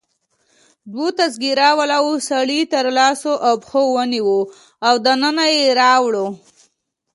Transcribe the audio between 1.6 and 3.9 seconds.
والاو سړی تر لاسو او پښو